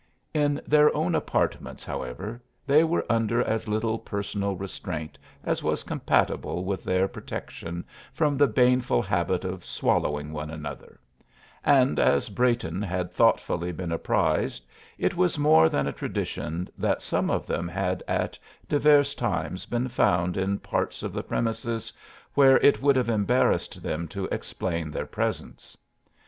In 0.33 0.59
their 0.65 0.91
own 0.97 1.13
apartments, 1.13 1.85
however, 1.85 2.41
they 2.65 2.83
were 2.83 3.05
under 3.07 3.39
as 3.43 3.67
little 3.67 3.99
personal 3.99 4.55
restraint 4.55 5.15
as 5.43 5.61
was 5.61 5.83
compatible 5.83 6.65
with 6.65 6.83
their 6.83 7.07
protection 7.07 7.85
from 8.11 8.35
the 8.35 8.47
baneful 8.47 9.03
habit 9.03 9.45
of 9.45 9.63
swallowing 9.63 10.31
one 10.33 10.49
another; 10.49 10.99
and, 11.63 11.99
as 11.99 12.29
Brayton 12.29 12.81
had 12.81 13.11
thoughtfully 13.11 13.71
been 13.71 13.91
apprised, 13.91 14.65
it 14.97 15.15
was 15.15 15.37
more 15.37 15.69
than 15.69 15.85
a 15.85 15.93
tradition 15.93 16.67
that 16.79 17.03
some 17.03 17.29
of 17.29 17.45
them 17.45 17.67
had 17.67 18.01
at 18.07 18.39
divers 18.67 19.13
times 19.13 19.67
been 19.67 19.87
found 19.87 20.35
in 20.35 20.57
parts 20.57 21.03
of 21.03 21.13
the 21.13 21.21
premises 21.21 21.93
where 22.33 22.57
it 22.65 22.81
would 22.81 22.95
have 22.95 23.07
embarrassed 23.09 23.83
them 23.83 24.07
to 24.07 24.25
explain 24.31 24.89
their 24.89 25.05
presence. 25.05 25.77